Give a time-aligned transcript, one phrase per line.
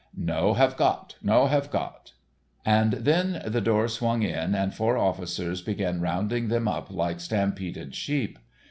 [0.17, 2.13] "No have got, no have got."
[2.65, 7.93] And then the door swung in and four officers began rounding them up like stampeded
[7.93, 8.39] sheep.